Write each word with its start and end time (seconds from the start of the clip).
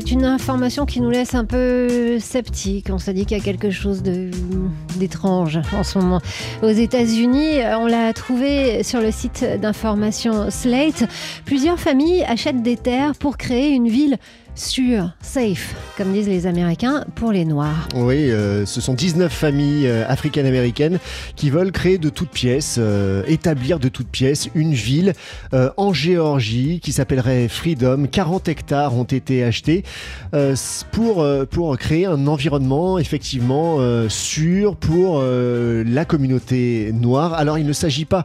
C'est 0.00 0.12
une 0.12 0.24
information 0.24 0.86
qui 0.86 1.00
nous 1.00 1.10
laisse 1.10 1.34
un 1.34 1.44
peu 1.44 2.20
sceptiques. 2.20 2.86
On 2.88 3.00
se 3.00 3.10
dit 3.10 3.26
qu'il 3.26 3.36
y 3.36 3.40
a 3.40 3.42
quelque 3.42 3.70
chose 3.70 4.00
d'étrange 4.96 5.58
en 5.72 5.82
ce 5.82 5.98
moment. 5.98 6.20
Aux 6.62 6.68
États-Unis, 6.68 7.58
on 7.80 7.88
l'a 7.88 8.12
trouvé 8.12 8.84
sur 8.84 9.00
le 9.00 9.10
site 9.10 9.44
d'information 9.60 10.52
Slate. 10.52 11.02
Plusieurs 11.46 11.80
familles 11.80 12.22
achètent 12.28 12.62
des 12.62 12.76
terres 12.76 13.16
pour 13.16 13.36
créer 13.36 13.70
une 13.70 13.88
ville 13.88 14.18
sûre, 14.58 15.12
safe, 15.20 15.74
comme 15.96 16.12
disent 16.12 16.28
les 16.28 16.46
Américains, 16.46 17.04
pour 17.14 17.30
les 17.30 17.44
Noirs. 17.44 17.88
Oui, 17.94 18.30
euh, 18.30 18.66
ce 18.66 18.80
sont 18.80 18.94
19 18.94 19.32
familles 19.32 19.86
euh, 19.86 20.04
africaines-américaines 20.08 20.98
qui 21.36 21.50
veulent 21.50 21.70
créer 21.70 21.98
de 21.98 22.08
toutes 22.08 22.30
pièces, 22.30 22.76
euh, 22.78 23.22
établir 23.28 23.78
de 23.78 23.88
toutes 23.88 24.08
pièces 24.08 24.48
une 24.54 24.74
ville 24.74 25.12
euh, 25.54 25.70
en 25.76 25.92
Géorgie 25.92 26.80
qui 26.80 26.92
s'appellerait 26.92 27.48
Freedom. 27.48 28.06
40 28.10 28.48
hectares 28.48 28.96
ont 28.96 29.04
été 29.04 29.44
achetés 29.44 29.84
euh, 30.34 30.54
euh, 30.98 31.46
pour 31.46 31.78
créer 31.78 32.06
un 32.06 32.26
environnement 32.26 32.98
effectivement 32.98 33.76
euh, 33.78 34.08
sûr 34.08 34.76
pour 34.76 35.22
la 35.22 36.04
communauté 36.04 36.92
noire. 36.92 37.34
Alors 37.34 37.58
il 37.58 37.66
ne 37.66 37.72
s'agit 37.72 38.04
pas 38.04 38.24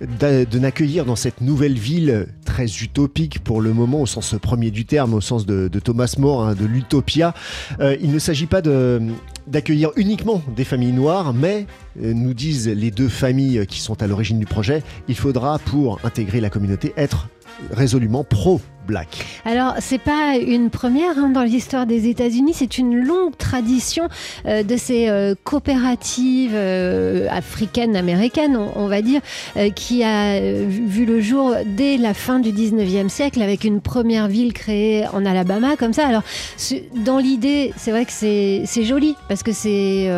de 0.00 0.58
n'accueillir 0.58 1.04
dans 1.04 1.16
cette 1.16 1.40
nouvelle 1.40 1.78
ville 1.78 2.26
très 2.44 2.66
utopique 2.66 3.42
pour 3.42 3.60
le 3.60 3.72
moment 3.72 4.02
au 4.02 4.06
sens 4.06 4.34
premier 4.40 4.70
du 4.70 4.84
terme, 4.84 5.14
au 5.14 5.20
sens 5.20 5.46
de, 5.46 5.68
Thomas 5.78 6.14
More, 6.18 6.44
hein, 6.44 6.54
de 6.54 6.64
l'utopia. 6.66 7.32
Il 7.80 8.12
ne 8.12 8.18
s'agit 8.18 8.46
pas 8.46 8.60
d'accueillir 9.46 9.90
uniquement 9.96 10.42
des 10.56 10.64
familles 10.64 10.92
noires, 10.92 11.32
mais 11.32 11.66
nous 12.00 12.34
disent 12.34 12.68
les 12.68 12.90
deux 12.90 13.08
familles 13.08 13.66
qui 13.66 13.80
sont 13.80 14.02
à 14.02 14.06
l'origine 14.06 14.38
du 14.38 14.46
projet, 14.46 14.82
il 15.08 15.16
faudra 15.16 15.58
pour 15.58 16.00
intégrer 16.04 16.40
la 16.40 16.50
communauté 16.50 16.92
être 16.96 17.28
résolument 17.70 18.24
pro-black. 18.84 19.24
Alors, 19.44 19.74
c'est 19.80 19.98
pas 19.98 20.36
une 20.36 20.70
première 20.70 21.18
hein, 21.18 21.28
dans 21.28 21.42
l'histoire 21.42 21.86
des 21.86 22.08
États-Unis, 22.08 22.52
c'est 22.54 22.78
une 22.78 22.96
longue 22.96 23.36
tradition 23.36 24.08
euh, 24.46 24.62
de 24.62 24.76
ces 24.76 25.08
euh, 25.08 25.34
coopératives 25.44 26.52
euh, 26.54 27.26
africaines, 27.30 27.96
américaines, 27.96 28.56
on, 28.56 28.86
va 28.86 29.02
dire, 29.02 29.20
qui 29.74 30.04
a 30.04 30.40
vu 30.40 31.04
le 31.04 31.20
jour 31.20 31.54
dès 31.66 31.96
la 31.96 32.14
fin 32.14 32.38
du 32.38 32.52
19e 32.52 33.08
siècle 33.08 33.42
avec 33.42 33.64
une 33.64 33.80
première 33.80 34.28
ville 34.28 34.52
créée 34.52 35.06
en 35.12 35.24
Alabama, 35.24 35.76
comme 35.76 35.92
ça. 35.92 36.06
Alors, 36.06 36.22
dans 37.04 37.18
l'idée, 37.18 37.72
c'est 37.76 37.90
vrai 37.90 38.04
que 38.04 38.12
c'est 38.12 38.84
joli 38.84 39.16
parce 39.28 39.42
que 39.42 39.52
c'est 39.52 40.08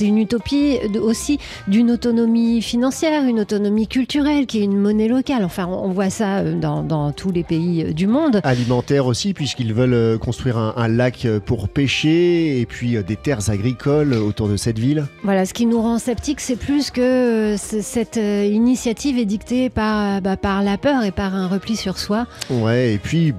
une 0.00 0.18
utopie 0.18 0.78
aussi 1.00 1.38
d'une 1.68 1.90
autonomie 1.90 2.62
financière, 2.62 3.24
une 3.24 3.40
autonomie 3.40 3.86
culturelle 3.86 4.46
qui 4.46 4.60
est 4.60 4.64
une 4.64 4.76
monnaie 4.76 5.08
locale. 5.08 5.44
Enfin, 5.44 5.66
on, 5.66 5.90
on 5.90 5.92
voit 5.92 6.10
ça 6.10 6.42
dans, 6.42 6.82
dans 6.82 7.12
tous 7.12 7.30
les 7.30 7.44
pays 7.44 7.69
euh, 7.84 7.92
du 7.92 8.06
monde. 8.06 8.40
Alimentaire 8.44 9.06
aussi, 9.06 9.34
puisqu'ils 9.34 9.72
veulent 9.74 9.94
euh, 9.94 10.18
construire 10.18 10.58
un, 10.58 10.74
un 10.76 10.88
lac 10.88 11.24
euh, 11.24 11.40
pour 11.40 11.68
pêcher 11.68 12.60
et 12.60 12.66
puis 12.66 13.02
des 13.04 13.16
terres 13.16 13.50
agricoles 13.50 14.12
autour 14.14 14.48
de 14.48 14.56
cette 14.56 14.78
ville. 14.78 15.06
Voilà, 15.24 15.46
ce 15.46 15.54
qui 15.54 15.66
nous 15.66 15.80
rend 15.80 15.98
sceptiques, 15.98 16.40
c'est 16.40 16.56
plus 16.56 16.90
que 16.90 17.56
cette 17.58 18.16
initiative 18.16 19.18
est 19.18 19.24
dictée 19.24 19.68
par, 19.70 20.20
bah, 20.20 20.36
par 20.36 20.62
la 20.62 20.76
peur 20.78 21.04
et 21.04 21.10
par 21.12 21.34
un 21.34 21.46
repli 21.48 21.76
sur 21.76 21.98
soi. 21.98 22.26
Ouais, 22.50 22.94
et 22.94 22.98
puis 22.98 23.32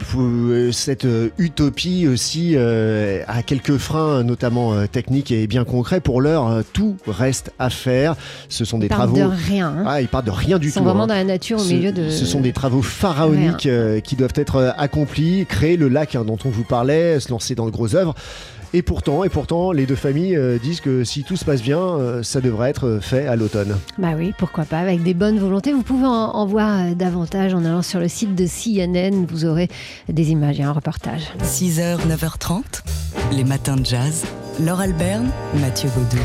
cette 0.72 1.08
utopie 1.38 2.08
aussi 2.08 2.54
euh, 2.56 3.24
a 3.28 3.44
quelques 3.44 3.78
freins, 3.78 4.24
notamment 4.24 4.86
techniques 4.88 5.32
et 5.32 5.48
bien 5.48 5.64
concrets. 5.64 6.00
Pour 6.02 6.22
l'heure, 6.22 6.64
tout 6.74 6.96
reste 7.08 7.52
à 7.60 7.70
faire. 7.70 8.16
Ce 8.50 8.66
sont 8.66 8.78
des 8.80 8.86
Ils 8.88 8.90
partent 8.90 9.14
travaux. 9.14 9.18
de 9.32 9.36
rien. 9.48 9.68
hein. 9.70 9.84
Ah, 9.88 10.02
ils 10.02 10.08
partent 10.08 10.26
de 10.26 10.32
rien 10.32 10.60
du 10.60 10.68
Ils 10.68 10.72
sont 10.72 10.80
tout. 10.82 10.86
vraiment 10.86 11.04
hein. 11.04 11.08
dans 11.08 11.14
la 11.16 11.24
nature 11.24 11.58
au 11.58 11.64
Ce, 11.64 11.74
milieu 11.74 11.92
de. 11.92 12.10
ce 12.10 12.26
sont 12.26 12.42
des 12.42 12.54
travaux 12.54 12.82
pharaoniques 12.82 13.68
qui 14.04 14.16
doivent 14.22 14.32
être 14.36 14.56
euh, 14.58 14.72
accomplis, 14.78 15.46
créer 15.46 15.78
le 15.78 15.90
lac 15.90 16.16
hein, 16.16 16.24
dont 16.24 16.38
on 16.46 16.50
vous 16.50 16.64
parlait, 16.64 17.20
se 17.20 17.30
lancer 17.30 17.56
dans 17.56 17.66
le 17.66 17.72
gros 17.72 17.96
œuvre. 17.96 18.16
Et 18.74 18.84
pourtant, 18.84 19.26
et 19.26 19.30
pourtant, 19.30 19.74
les 19.74 19.86
deux 19.86 19.96
familles 19.96 20.38
euh, 20.38 20.58
disent 20.58 20.80
que 20.80 21.04
si 21.04 21.24
tout 21.24 21.36
se 21.36 21.44
passe 21.44 21.62
bien, 21.62 21.80
euh, 21.80 22.24
ça 22.24 22.40
devrait 22.40 22.70
être 22.70 23.00
fait 23.02 23.28
à 23.28 23.36
l'automne. 23.36 23.76
Bah 23.98 24.12
oui, 24.16 24.34
pourquoi 24.38 24.64
pas, 24.64 24.80
avec 24.80 25.04
des 25.04 25.14
bonnes 25.14 25.40
volontés. 25.40 25.74
Vous 25.74 25.82
pouvez 25.82 26.06
en, 26.06 26.12
en 26.12 26.46
voir 26.46 26.96
davantage 26.96 27.54
en 27.54 27.66
allant 27.66 27.82
sur 27.82 28.00
le 28.00 28.08
site 28.08 28.34
de 28.34 28.46
CNN. 28.46 29.26
Vous 29.28 29.44
aurez 29.44 29.68
des 30.08 30.32
images 30.32 30.60
et 30.60 30.64
un 30.64 30.72
reportage. 30.72 31.24
6h, 31.44 31.98
9h30, 32.08 32.84
les 33.34 33.44
matins 33.44 33.76
de 33.76 33.86
jazz. 33.86 34.24
Laure 34.64 34.80
Alberne, 34.80 35.30
Mathieu 35.60 35.90
Baudou. 35.96 36.22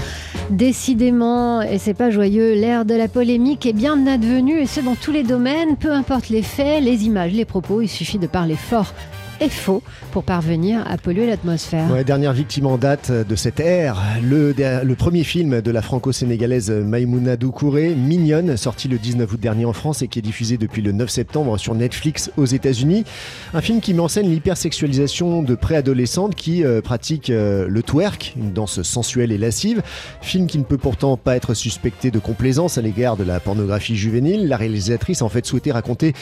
Décidément, 0.50 1.60
et 1.60 1.78
c'est 1.78 1.94
pas 1.94 2.10
joyeux, 2.10 2.54
l'ère 2.54 2.84
de 2.84 2.94
la 2.94 3.08
polémique 3.08 3.66
est 3.66 3.72
bien 3.72 4.06
advenue, 4.06 4.60
et 4.60 4.66
ce 4.66 4.80
dans 4.80 4.94
tous 4.94 5.10
les 5.10 5.24
domaines, 5.24 5.76
peu 5.76 5.90
importe 5.90 6.28
les 6.28 6.42
faits, 6.42 6.84
les 6.84 7.04
images, 7.04 7.32
les 7.32 7.44
propos, 7.44 7.80
il 7.80 7.88
suffit 7.88 8.18
de 8.18 8.28
parler 8.28 8.54
fort 8.54 8.94
et 9.40 9.48
faux 9.48 9.82
pour 10.12 10.24
parvenir 10.24 10.84
à 10.88 10.96
polluer 10.98 11.26
l'atmosphère. 11.26 11.90
Ouais, 11.90 12.04
dernière 12.04 12.32
victime 12.32 12.66
en 12.66 12.78
date 12.78 13.10
de 13.10 13.36
cette 13.36 13.60
ère, 13.60 14.02
le, 14.22 14.52
le 14.52 14.94
premier 14.94 15.24
film 15.24 15.60
de 15.60 15.70
la 15.70 15.82
franco-sénégalaise 15.82 16.70
Maïmouna 16.70 17.36
Doucouré, 17.36 17.94
Mignonne, 17.94 18.56
sorti 18.56 18.88
le 18.88 18.98
19 18.98 19.32
août 19.32 19.40
dernier 19.40 19.64
en 19.64 19.72
France 19.72 20.02
et 20.02 20.08
qui 20.08 20.18
est 20.18 20.22
diffusé 20.22 20.56
depuis 20.56 20.82
le 20.82 20.92
9 20.92 21.10
septembre 21.10 21.58
sur 21.58 21.74
Netflix 21.74 22.30
aux 22.36 22.46
États-Unis. 22.46 23.04
Un 23.52 23.60
film 23.60 23.80
qui 23.80 23.92
met 23.94 24.00
en 24.00 24.08
scène 24.08 24.30
l'hypersexualisation 24.30 25.42
de 25.42 25.54
préadolescentes 25.54 26.34
qui 26.34 26.64
euh, 26.64 26.80
pratiquent 26.80 27.30
euh, 27.30 27.66
le 27.68 27.82
twerk, 27.82 28.34
une 28.36 28.52
danse 28.52 28.82
sensuelle 28.82 29.32
et 29.32 29.38
lascive. 29.38 29.82
Film 30.22 30.46
qui 30.46 30.58
ne 30.58 30.64
peut 30.64 30.78
pourtant 30.78 31.16
pas 31.16 31.36
être 31.36 31.54
suspecté 31.54 32.10
de 32.10 32.18
complaisance 32.18 32.78
à 32.78 32.82
l'égard 32.82 33.16
de 33.16 33.24
la 33.24 33.40
pornographie 33.40 33.96
juvénile. 33.96 34.48
La 34.48 34.56
réalisatrice 34.56 35.22
a 35.22 35.24
en 35.24 35.28
fait 35.28 35.44
souhaité 35.44 35.72
raconter 35.72 36.14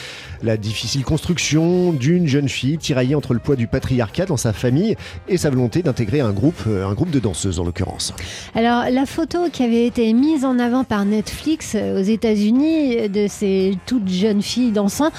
la 0.43 0.57
difficile 0.57 1.05
construction 1.05 1.93
d'une 1.93 2.27
jeune 2.27 2.49
fille 2.49 2.79
tiraillée 2.79 3.03
entre 3.12 3.34
le 3.34 3.41
poids 3.41 3.56
du 3.56 3.66
patriarcat 3.66 4.26
dans 4.26 4.37
sa 4.37 4.53
famille 4.53 4.97
et 5.28 5.37
sa 5.37 5.50
volonté 5.50 5.82
d'intégrer 5.82 6.20
un 6.20 6.32
groupe, 6.32 6.62
euh, 6.69 6.87
un 6.87 6.94
groupe 6.94 7.10
de 7.10 7.19
danseuses 7.19 7.59
en 7.59 7.65
l'occurrence. 7.65 8.15
Alors, 8.54 8.84
la 8.91 9.04
photo 9.06 9.50
qui 9.53 9.65
avait 9.65 9.87
été 9.87 10.12
mise 10.12 10.44
en 10.44 10.60
avant 10.60 10.84
par 10.84 11.04
Netflix 11.04 11.72
euh, 11.75 12.00
aux 12.00 12.04
États-Unis 12.04 12.97
euh, 12.98 13.09
de 13.09 13.26
ces 13.28 13.76
toutes 13.87 14.09
jeunes 14.09 14.42
filles 14.42 14.70
dansant 14.70 15.10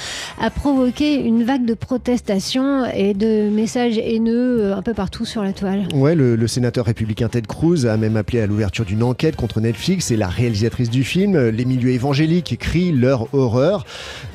a 0.41 0.50
provoqué 0.50 1.16
une 1.16 1.44
vague 1.44 1.66
de 1.66 1.73
protestations 1.73 2.85
et 2.85 3.13
de 3.13 3.50
messages 3.50 3.97
haineux 3.97 4.72
un 4.73 4.81
peu 4.81 4.94
partout 4.94 5.25
sur 5.25 5.44
la 5.44 5.52
toile. 5.52 5.88
Ouais, 5.94 6.16
le, 6.16 6.35
le 6.35 6.47
sénateur 6.47 6.85
républicain 6.85 7.28
Ted 7.28 7.47
Cruz 7.47 7.85
a 7.85 7.97
même 7.97 8.16
appelé 8.16 8.40
à 8.40 8.47
l'ouverture 8.47 8.85
d'une 8.85 9.03
enquête 9.03 9.35
contre 9.35 9.59
Netflix 9.59 10.12
et 10.12 10.17
la 10.17 10.28
réalisatrice 10.28 10.90
du 10.90 11.03
film. 11.03 11.50
Les 11.50 11.66
milieux 11.66 11.91
évangéliques 11.91 12.57
crient 12.57 12.94
leur 12.94 13.34
horreur. 13.34 13.85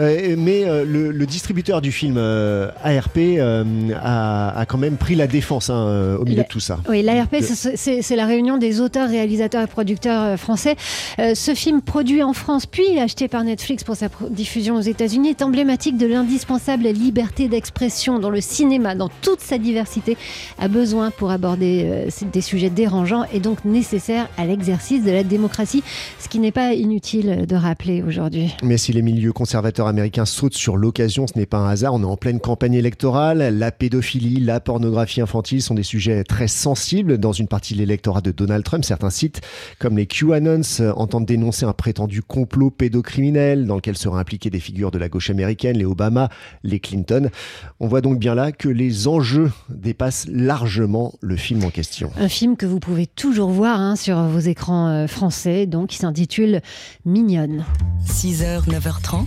Euh, 0.01 0.35
mais 0.37 0.65
euh, 0.67 0.85
le, 0.85 1.11
le 1.11 1.27
distributeur 1.27 1.81
du 1.81 1.93
film, 1.93 2.15
euh, 2.17 2.71
ARP, 2.83 3.19
euh, 3.41 3.65
a, 4.01 4.59
a 4.61 4.67
quand 4.67 4.79
même 4.79 4.97
pris 4.97 5.15
la 5.17 5.27
défense 5.27 5.71
hein, 5.71 5.75
euh, 5.87 6.19
au 6.19 6.25
milieu 6.25 6.43
de 6.43 6.49
tout 6.49 6.61
ça. 6.61 6.79
Oui, 6.89 7.03
l'ARP, 7.03 7.37
c'est- 7.41 8.17
la 8.17 8.27
réunion 8.27 8.59
des 8.59 8.81
auteurs, 8.81 9.09
réalisateurs 9.09 9.63
et 9.63 9.67
producteurs 9.67 10.23
euh, 10.23 10.37
français. 10.37 10.77
Euh, 11.19 11.35
ce 11.35 11.55
film, 11.55 11.81
produit 11.81 12.23
en 12.23 12.33
France, 12.33 12.67
puis 12.67 12.99
acheté 12.99 13.29
par 13.29 13.43
Netflix 13.45 13.85
pour 13.85 13.97
sa 13.97 14.09
diffusion 14.31 14.77
aux 14.77 14.81
États-Unis, 14.81 15.31
est 15.31 15.43
emblématique 15.43 15.97
de 15.97 16.07
l'indispensable 16.07 16.85
liberté 16.89 17.49
d'expression 17.49 18.19
dont 18.19 18.31
le 18.31 18.41
cinéma, 18.41 18.95
dans 18.95 19.09
toute 19.23 19.41
sa 19.41 19.59
diversité, 19.59 20.17
a 20.59 20.69
besoin 20.69 21.11
pour 21.11 21.31
aborder 21.31 21.85
euh, 21.87 22.27
des 22.33 22.41
sujets 22.41 22.71
dérangeants 22.71 23.25
et 23.33 23.41
donc 23.41 23.65
nécessaires 23.65 24.29
à 24.37 24.45
l'exercice 24.45 25.05
de 25.05 25.11
la 25.11 25.23
démocratie, 25.23 25.83
ce 26.19 26.29
qui 26.29 26.39
n'est 26.39 26.53
pas 26.53 26.75
inutile 26.75 27.47
de 27.47 27.57
rappeler 27.57 28.03
aujourd'hui. 28.03 28.55
Mais 28.63 28.77
si 28.77 28.93
les 28.93 29.03
milieux 29.03 29.33
conservateurs 29.33 29.87
américains 29.87 30.25
sautent 30.27 30.55
sur 30.55 30.77
l'occasion, 30.77 31.27
ce 31.27 31.39
n'est 31.39 31.47
pas 31.47 31.59
un 31.59 31.69
hasard. 31.71 31.95
On 31.95 32.03
est 32.03 32.07
en 32.07 32.17
pleine 32.17 32.41
campagne 32.41 32.75
électorale. 32.75 33.30
La 33.35 33.71
pédophilie, 33.71 34.41
la 34.41 34.61
pornographie 34.61 35.21
infantile 35.21 35.63
sont 35.63 35.75
des 35.75 35.83
sujets 35.83 36.25
très 36.25 36.49
sensibles 36.49 37.19
dans 37.19 37.33
une 37.33 37.47
partie 37.47 37.75
de 37.75 37.79
l'électorat 37.79 38.21
de 38.21 38.33
Donald 38.33 38.65
Trump. 38.65 38.85
Certains 38.85 39.11
sites, 39.11 39.41
comme 39.79 39.97
les 39.97 40.07
QAnons, 40.07 40.63
entendent 40.97 41.27
dénoncer 41.27 41.65
un 41.65 41.73
prétendu 41.73 42.23
complot 42.23 42.71
pédocriminel 42.71 43.67
dans 43.67 43.77
lequel 43.77 43.97
seraient 43.97 44.19
impliquées 44.19 44.51
des 44.51 44.61
figures 44.61 44.91
de 44.91 44.99
la 44.99 45.09
gauche 45.09 45.31
américaine, 45.31 45.77
les 45.79 45.85
Obama, 45.85 46.29
les 46.65 46.81
Clinton. 46.81 47.31
On 47.79 47.87
voit 47.87 48.01
donc 48.01 48.19
bien 48.19 48.35
là 48.35 48.53
que 48.53 48.69
les 48.69 49.07
enjeux 49.07 49.53
dépassent 49.69 50.27
largement 50.29 51.15
le 51.21 51.37
film 51.37 51.65
en 51.65 51.71
question. 51.71 52.11
Un 52.17 52.29
film 52.29 52.57
que 52.57 52.67
vous 52.67 52.81
pouvez 52.81 53.07
toujours 53.07 53.51
voir 53.51 53.81
hein, 53.81 53.97
sur 53.97 54.21
vos 54.25 54.41
écrans 54.41 54.89
euh, 54.89 55.07
français, 55.07 55.67
donc 55.67 55.91
qui 55.91 55.99
s'intitule 55.99 56.63
Mignonne. 57.05 57.65
6h, 58.07 58.69
9h30, 58.69 59.27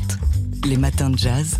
les 0.68 0.78
matins 0.78 1.10
de 1.10 1.18
jazz. 1.18 1.60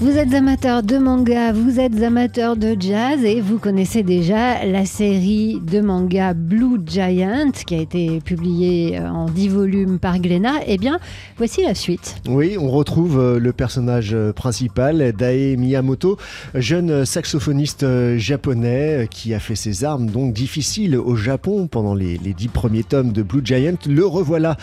Vous 0.00 0.16
êtes 0.16 0.32
amateur 0.32 0.84
de 0.84 0.96
manga, 0.96 1.50
vous 1.52 1.80
êtes 1.80 2.00
amateur 2.04 2.56
de 2.56 2.76
jazz 2.78 3.24
et 3.24 3.40
vous 3.40 3.58
connaissez 3.58 4.04
déjà 4.04 4.64
la 4.64 4.86
série 4.86 5.60
de 5.60 5.80
manga 5.80 6.34
Blue 6.34 6.78
Giant 6.86 7.50
qui 7.66 7.74
a 7.74 7.78
été 7.78 8.20
publiée 8.20 9.00
euh, 9.00 9.08
en 9.08 9.26
10 9.28 9.48
volumes 9.48 9.98
par 9.98 10.20
Glénat. 10.20 10.60
Eh 10.68 10.78
bien, 10.78 11.00
voici 11.36 11.64
la 11.64 11.74
suite. 11.74 12.14
Oui, 12.28 12.56
on 12.56 12.70
retrouve 12.70 13.18
euh, 13.18 13.40
le 13.40 13.52
personnage 13.52 14.14
euh, 14.14 14.32
principal, 14.32 15.12
Dae 15.14 15.56
Miyamoto, 15.56 16.16
jeune 16.54 17.04
saxophoniste 17.04 17.84
japonais 18.18 19.08
qui 19.10 19.34
a 19.34 19.40
fait 19.40 19.56
ses 19.56 19.82
armes 19.82 20.06
donc 20.06 20.32
difficiles 20.32 20.96
au 20.96 21.16
Japon 21.16 21.66
pendant 21.66 21.96
les, 21.96 22.18
les 22.18 22.34
dix 22.34 22.46
premiers 22.46 22.84
tomes 22.84 23.10
de 23.10 23.22
Blue 23.22 23.42
Giant. 23.44 23.74
Le 23.88 24.06
revoilà, 24.06 24.58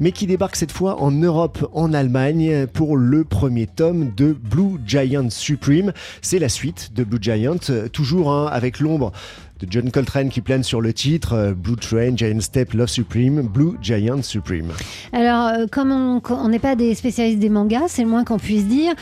mais 0.00 0.12
qui 0.12 0.26
débarque 0.26 0.56
cette 0.56 0.72
fois 0.72 1.02
en 1.02 1.10
Europe, 1.10 1.68
en 1.74 1.92
Allemagne, 1.92 2.66
pour 2.72 2.96
le 2.96 3.24
premier 3.24 3.66
tome 3.66 4.12
de 4.16 4.32
Blue 4.32 4.77
Giant 4.86 5.30
Supreme. 5.30 5.92
C'est 6.22 6.38
la 6.38 6.48
suite 6.48 6.90
de 6.94 7.04
Blue 7.04 7.18
Giant, 7.20 7.56
euh, 7.70 7.88
toujours 7.88 8.32
hein, 8.32 8.48
avec 8.50 8.80
l'ombre 8.80 9.12
de 9.60 9.66
John 9.68 9.90
Coltrane 9.90 10.28
qui 10.28 10.40
plane 10.40 10.62
sur 10.62 10.80
le 10.80 10.92
titre 10.92 11.32
euh, 11.32 11.54
Blue 11.54 11.76
Train, 11.76 12.16
Giant 12.16 12.40
Step, 12.40 12.74
Love 12.74 12.88
Supreme, 12.88 13.42
Blue 13.42 13.72
Giant 13.82 14.22
Supreme. 14.22 14.72
Alors, 15.12 15.48
euh, 15.48 15.66
comme 15.70 15.90
on 15.90 16.48
n'est 16.48 16.58
pas 16.58 16.76
des 16.76 16.94
spécialistes 16.94 17.40
des 17.40 17.48
mangas, 17.48 17.88
c'est 17.88 18.02
le 18.02 18.08
moins 18.08 18.24
qu'on 18.24 18.38
puisse 18.38 18.66
dire. 18.66 18.94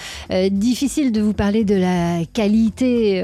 difficile 0.51 1.13
de 1.13 1.21
vous 1.21 1.35
parler 1.35 1.65
de 1.65 1.75
la 1.75 2.25
qualité 2.33 3.23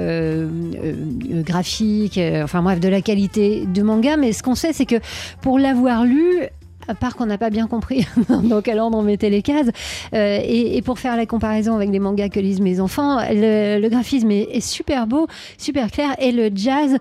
graphique, 1.44 2.20
enfin 2.43 2.62
bref, 2.62 2.81
de 2.81 2.88
la 2.88 3.00
qualité 3.00 3.66
du 3.66 3.82
manga, 3.82 4.16
mais 4.16 4.32
ce 4.32 4.43
qu'on 4.43 4.54
sait, 4.54 4.72
c'est 4.72 4.87
que 4.87 4.96
pour 5.40 5.58
l'avoir 5.58 6.04
lu, 6.04 6.49
à 6.88 6.94
part 6.94 7.17
qu'on 7.17 7.26
n'a 7.26 7.38
pas 7.38 7.50
bien 7.50 7.67
compris 7.67 8.06
dans 8.29 8.62
quel 8.62 8.79
ordre 8.79 8.99
on 8.99 9.02
mettait 9.02 9.31
les 9.31 9.43
cases. 9.43 9.69
Euh, 10.14 10.40
et, 10.43 10.81
pour 10.82 10.99
faire 10.99 11.17
la 11.17 11.26
comparaison 11.26 11.76
avec 11.76 11.90
les 11.90 11.99
mangas 11.99 12.29
que 12.29 12.40
lisent 12.40 12.61
mes 12.61 12.81
enfants, 12.81 13.19
le, 13.31 13.88
graphisme 13.88 14.31
est, 14.31 14.61
super 14.61 15.06
beau, 15.06 15.26
super 15.58 15.90
clair, 15.90 16.14
et 16.19 16.32
le 16.32 16.50
jazz 16.55 16.99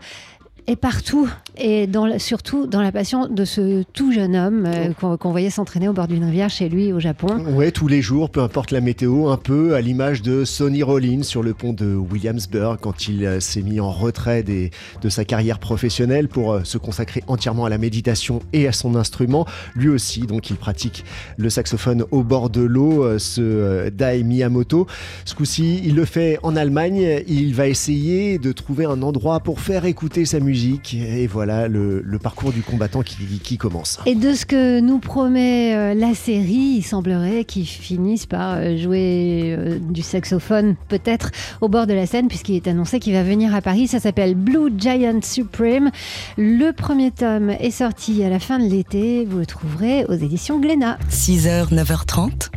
est 0.68 0.75
partout 0.75 1.28
et 1.57 1.88
dans, 1.88 2.18
surtout 2.19 2.65
dans 2.65 2.81
la 2.81 2.92
passion 2.92 3.27
de 3.27 3.45
ce 3.45 3.83
tout 3.94 4.12
jeune 4.12 4.36
homme 4.36 4.65
euh, 4.65 4.94
qu'on 5.18 5.31
voyait 5.31 5.50
s'entraîner 5.50 5.88
au 5.89 5.94
bord 5.94 6.07
d'une 6.07 6.24
rivière 6.24 6.50
chez 6.50 6.69
lui 6.69 6.94
au 6.94 7.00
Japon. 7.00 7.27
Ouais, 7.53 7.71
tous 7.71 7.88
les 7.88 8.01
jours, 8.01 8.30
peu 8.30 8.42
importe 8.42 8.71
la 8.71 8.81
météo, 8.81 9.30
un 9.30 9.38
peu 9.38 9.75
à 9.75 9.81
l'image 9.81 10.21
de 10.21 10.45
Sonny 10.45 10.81
Rollins 10.81 11.24
sur 11.24 11.44
le 11.44 11.53
pont 11.53 11.74
de 11.74 11.95
Williamsburg 11.95 12.77
quand 12.80 13.07
il 13.07 13.25
euh, 13.25 13.39
s'est 13.39 13.62
mis 13.62 13.80
en 13.80 13.92
retrait 13.92 14.44
des, 14.44 14.71
de 15.01 15.09
sa 15.09 15.25
carrière 15.25 15.59
professionnelle 15.59 16.27
pour 16.27 16.53
euh, 16.53 16.62
se 16.63 16.77
consacrer 16.77 17.24
entièrement 17.27 17.65
à 17.65 17.69
la 17.69 17.77
méditation 17.77 18.39
et 18.53 18.68
à 18.68 18.71
son 18.71 18.95
instrument. 18.95 19.45
Lui 19.75 19.89
aussi, 19.89 20.21
donc, 20.21 20.50
il 20.50 20.56
pratique 20.56 21.03
le 21.38 21.50
saxophone 21.50 22.06
au 22.12 22.24
bord 22.24 22.50
de 22.50 22.62
l'eau, 22.62 23.19
ce 23.19 23.89
Dai 23.89 24.24
Miyamoto. 24.24 24.88
Ce 25.25 25.36
coup-ci, 25.36 25.81
il 25.83 25.95
le 25.95 26.06
fait 26.06 26.39
en 26.44 26.56
Allemagne. 26.56 27.24
Il 27.27 27.53
va 27.56 27.68
essayer 27.68 28.38
de 28.38 28.51
trouver 28.51 28.86
un 28.86 29.01
endroit 29.01 29.39
pour 29.39 29.59
faire 29.59 29.86
écouter 29.86 30.25
sa 30.25 30.39
musique. 30.39 30.94
Et 30.94 31.27
voilà 31.27 31.41
voilà 31.42 31.68
le, 31.68 32.20
parcours 32.22 32.52
du 32.52 32.62
combattant 32.62 33.02
qui, 33.02 33.58
commence. 33.58 33.98
Et 34.06 34.14
de 34.14 34.36
ce 34.36 34.46
que 34.46 34.80
nous 34.80 35.00
promet 35.00 35.76
euh, 35.76 35.96
la 35.96 36.14
série, 36.14 36.76
il 36.78 36.84
semblerait 36.84 37.46
qu'il 37.46 37.66
finisse 37.66 38.28
par 38.28 38.58
euh, 38.58 38.78
jouer 38.78 39.56
euh, 39.58 39.80
du 39.80 40.04
saxophone, 40.04 40.76
peut-être 40.88 41.32
au 41.60 41.68
bord 41.68 41.88
de 41.88 41.94
la 41.94 42.06
scène, 42.06 42.28
puisqu'il 42.28 42.56
est 42.56 42.68
annoncé 42.68 43.00
qu'il 43.00 43.14
va 43.14 43.24
venir 43.24 43.56
à 43.56 43.62
Paris. 43.62 43.88
Ça 43.88 44.00
s'appelle 44.00 44.36
Blue 44.36 44.72
Giant 44.78 45.20
Supreme. 45.24 45.90
Le 46.38 46.74
premier 46.74 47.10
tome 47.10 47.50
est 47.50 47.72
sorti 47.72 48.24
à 48.24 48.30
la 48.30 48.38
fin 48.38 48.60
de 48.60 48.66
l'été. 48.66 49.26
Vous 49.26 49.40
le 49.40 49.48
trouverez 49.48 50.06
aux 50.06 50.14
éditions 50.14 50.60
Glénat. 50.60 51.00
6h, 51.10 51.74
9h30, 51.74 52.52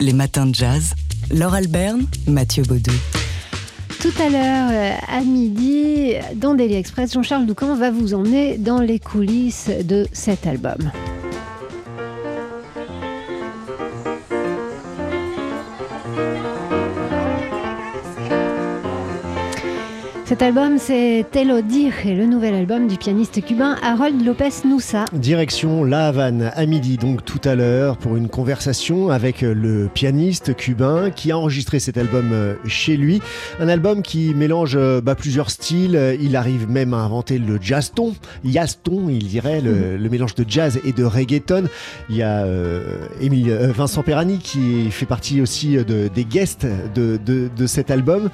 les 0.00 0.14
matins 0.14 0.46
de 0.46 0.54
jazz. 0.54 0.94
Laure 1.30 1.52
Alberne, 1.52 2.06
Mathieu 2.26 2.62
Baudou. 2.62 2.92
Tout 4.02 4.20
à 4.20 4.28
l'heure, 4.28 4.68
euh, 4.72 4.94
à 5.06 5.20
midi, 5.20 6.14
dans 6.34 6.54
Daily 6.54 6.74
Express, 6.74 7.12
Jean-Charles 7.12 7.46
Doucan 7.46 7.76
va 7.76 7.92
vous 7.92 8.14
emmener 8.14 8.58
dans 8.58 8.80
les 8.80 8.98
coulisses 8.98 9.70
de 9.84 10.08
cet 10.12 10.44
album. 10.44 10.90
Cet 20.32 20.40
album, 20.40 20.78
c'est 20.78 21.26
Telo 21.30 21.60
Dir 21.60 21.92
et 22.06 22.14
le 22.14 22.24
nouvel 22.24 22.54
album 22.54 22.86
du 22.86 22.96
pianiste 22.96 23.44
cubain 23.44 23.76
Harold 23.82 24.24
Lopez 24.24 24.64
Noussa. 24.64 25.04
Direction 25.12 25.84
La 25.84 26.06
Havane 26.06 26.50
à 26.54 26.64
midi, 26.64 26.96
donc 26.96 27.22
tout 27.22 27.40
à 27.44 27.54
l'heure, 27.54 27.98
pour 27.98 28.16
une 28.16 28.30
conversation 28.30 29.10
avec 29.10 29.42
le 29.42 29.90
pianiste 29.92 30.56
cubain 30.56 31.10
qui 31.10 31.32
a 31.32 31.36
enregistré 31.36 31.80
cet 31.80 31.98
album 31.98 32.30
euh, 32.32 32.54
chez 32.64 32.96
lui. 32.96 33.20
Un 33.60 33.68
album 33.68 34.00
qui 34.00 34.34
mélange 34.34 34.74
euh, 34.74 35.02
bah, 35.02 35.16
plusieurs 35.16 35.50
styles. 35.50 36.16
Il 36.18 36.34
arrive 36.34 36.66
même 36.66 36.94
à 36.94 37.00
inventer 37.00 37.36
le 37.36 37.58
jazzton, 37.60 38.14
yaston, 38.42 39.10
il 39.10 39.26
dirait, 39.26 39.60
le, 39.60 39.98
mm. 39.98 40.08
mélange 40.08 40.34
de 40.34 40.46
jazz 40.48 40.80
et 40.82 40.94
de 40.94 41.04
reggaeton. 41.04 41.64
Il 42.08 42.16
y 42.16 42.22
a 42.22 42.44
euh, 42.44 43.06
Vincent 43.76 44.02
Perani 44.02 44.38
qui 44.38 44.90
fait 44.92 45.04
partie 45.04 45.42
aussi 45.42 45.76
de, 45.76 46.08
des 46.08 46.24
guests 46.24 46.66
de, 46.94 47.20
de, 47.22 47.66
cet 47.66 47.90
album. 47.90 48.30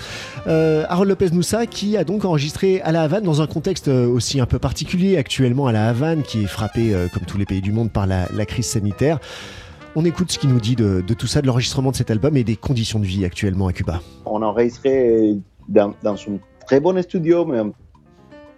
Harold 0.47 1.09
Lopez 1.09 1.31
Noussa 1.33 1.67
qui 1.67 1.88
a 1.97 2.05
donc 2.05 2.25
enregistré 2.25 2.81
à 2.83 2.93
La 2.93 3.03
Havane 3.03 3.25
dans 3.25 3.43
un 3.43 3.47
contexte 3.47 3.89
euh, 3.89 4.07
aussi 4.07 4.41
un 4.41 4.47
peu 4.47 4.59
particulier 4.59 5.17
actuellement 5.17 5.67
à 5.67 5.73
La 5.73 5.89
Havane, 5.89 6.23
qui 6.23 6.43
est 6.43 6.47
frappé, 6.47 6.95
euh, 6.95 7.09
comme 7.13 7.25
tous 7.25 7.39
les 7.39 7.45
pays 7.45 7.61
du 7.61 7.73
monde, 7.73 7.91
par 7.91 8.07
la, 8.07 8.27
crise 8.47 8.67
sanitaire. 8.67 9.19
On 9.97 10.05
écoute 10.05 10.31
ce 10.31 10.39
qu'il 10.39 10.51
nous 10.51 10.61
dit 10.61 10.77
de, 10.77 11.01
tout 11.01 11.27
ça, 11.27 11.41
de 11.41 11.47
l'enregistrement 11.47 11.91
de 11.91 11.97
cet 11.97 12.11
album 12.11 12.37
et 12.37 12.45
des 12.45 12.57
conditions 12.57 12.99
de 12.99 13.07
vie 13.07 13.25
actuellement 13.25 13.67
à 13.69 13.73
Cuba. 13.73 14.01
On 14.27 14.43
a 14.43 14.47
enregistré 14.47 15.37
dans, 15.69 15.95
dans 16.03 16.15
un 16.15 16.39
très 16.67 16.81
bon 16.81 17.01
studio, 17.03 17.45
mais 17.45 17.59
un 17.59 17.73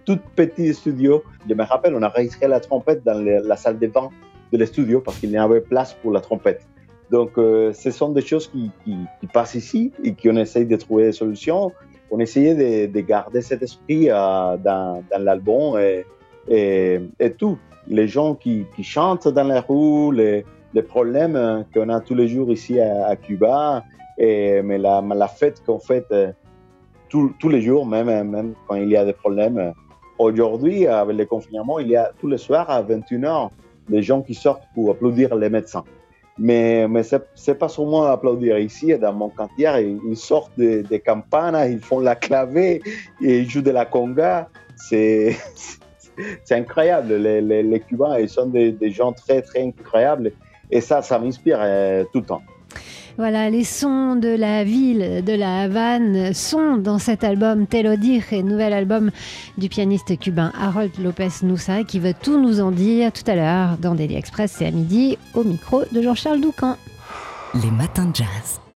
tout 0.05 0.19
petit 0.35 0.75
studio. 0.75 1.23
Je 1.49 1.55
me 1.55 1.63
rappelle, 1.63 1.95
on 1.95 2.03
a 2.03 2.09
enregistré 2.09 2.49
la 2.49 2.61
trompette 2.61 3.05
dans 3.05 3.23
la 3.23 3.57
salle 3.57 3.79
de 3.79 3.87
vent 3.87 4.11
de 4.53 4.59
l'estudio 4.59 5.01
parce 5.01 5.19
qu'il 5.19 5.31
n'y 5.31 5.39
avait 5.39 5.61
place 5.61 5.95
pour 5.95 6.13
la 6.13 6.21
trompette. 6.21 6.67
Donc, 7.11 7.33
euh, 7.39 7.73
ce 7.73 7.91
sont 7.91 8.11
des 8.11 8.23
choses 8.23 8.47
qui, 8.49 8.71
qui, 8.85 9.27
passent 9.27 9.55
ici 9.55 9.93
et 10.05 10.15
qu'on 10.15 10.37
essaye 10.37 10.65
de 10.65 10.77
trouver 10.77 11.07
des 11.07 11.13
solutions 11.13 11.73
on 12.11 12.19
essayait 12.19 12.87
de, 12.87 13.01
garder 13.01 13.41
cet 13.41 13.63
esprit 13.63 14.11
euh, 14.11 14.57
dans, 14.57 15.03
l'album 15.19 15.79
et, 15.79 17.31
tout. 17.39 17.59
Les 17.87 18.09
gens 18.09 18.35
qui, 18.35 18.67
chantent 18.83 19.29
dans 19.29 19.45
les 19.45 19.61
rues, 19.61 20.45
les, 20.73 20.83
problèmes 20.83 21.65
qu'on 21.75 21.89
a 21.89 22.01
tous 22.01 22.15
les 22.15 22.29
jours 22.29 22.51
ici 22.51 22.81
à, 22.81 23.17
Cuba, 23.17 23.85
et, 24.19 24.63
mais 24.63 24.79
la, 24.79 25.03
la 25.03 25.29
fête 25.29 25.63
qu'on 25.65 25.79
fait 25.79 26.07
euh, 26.13 26.33
tous 27.09 27.49
les 27.49 27.63
jours, 27.63 27.87
même, 27.87 28.31
même 28.31 28.55
quand 28.67 28.77
il 28.77 28.89
y 28.89 28.97
a 28.97 29.05
des 29.05 29.13
problèmes. 29.13 29.73
Aujourd'hui, 30.19 30.87
avec 30.87 31.17
le 31.17 31.25
confinement, 31.25 31.79
il 31.79 31.89
y 31.89 31.97
a 31.97 32.13
tous 32.21 32.29
les 32.29 32.39
soirs 32.39 32.69
à 32.69 32.83
21h 32.83 33.51
des 33.89 34.03
gens 34.03 34.23
qui 34.23 34.35
sortent 34.35 34.63
pour 34.75 34.91
applaudir 34.91 35.35
les 35.35 35.49
médecins. 35.49 35.85
Mais, 36.43 36.89
mais 36.89 37.03
ce 37.03 37.17
n'est 37.17 37.55
pas 37.55 37.69
seulement 37.69 38.05
applaudir 38.05 38.59
ici, 38.59 38.97
dans 38.99 39.13
mon 39.13 39.29
quartier, 39.29 39.99
ils 40.09 40.17
sortent 40.17 40.57
des 40.57 40.83
de 40.83 40.97
campanas, 40.97 41.69
ils 41.69 41.81
font 41.81 42.01
la 42.01 42.17
clavée, 42.17 42.81
et 43.23 43.41
ils 43.41 43.51
jouent 43.51 43.61
de 43.61 43.71
la 43.71 43.85
conga. 43.85 44.49
C'est 44.77 45.37
incroyable. 46.51 47.15
Les, 47.17 47.43
les, 47.43 47.63
les, 47.63 47.81
Cubains, 47.81 48.19
ils 48.19 48.29
sont 48.29 48.47
des, 48.47 48.73
des, 48.73 48.91
gens 48.91 49.13
très, 49.13 49.43
très 49.43 49.63
incroyables. 49.63 50.33
Et 50.71 50.81
ça, 50.81 51.03
ça 51.03 51.19
m'inspire 51.19 51.59
euh, 51.61 52.05
tout 52.11 52.21
le 52.21 52.27
temps. 52.27 52.43
Voilà, 53.21 53.51
les 53.51 53.65
sons 53.65 54.17
de 54.17 54.31
la 54.31 54.65
ville 54.65 55.23
de 55.23 55.35
la 55.35 55.61
Havane 55.61 56.33
sont 56.33 56.79
dans 56.79 56.99
cet 56.99 57.23
album 57.23 57.67
Telodir, 57.67 58.23
et 58.33 58.43
nouvel 58.43 58.73
album 58.73 59.11
du 59.59 59.69
pianiste 59.69 60.19
cubain 60.19 60.51
Harold 60.59 60.93
Lopez 60.99 61.29
Noussa, 61.43 61.85
qui 61.85 61.99
va 61.99 62.15
tout 62.15 62.41
nous 62.41 62.63
en 62.63 62.71
dire 62.71 63.13
tout 63.13 63.31
à 63.31 63.35
l'heure 63.35 63.77
dans 63.77 63.95
Daily 63.95 64.15
Express, 64.15 64.55
c'est 64.57 64.65
à 64.65 64.71
midi, 64.71 65.19
au 65.35 65.45
micro 65.45 65.83
de 65.93 66.01
Jean-Charles 66.01 66.41
Doucan. 66.41 66.79
Les 67.63 67.71
matins 67.71 68.07
de 68.07 68.17
jazz. 68.17 68.61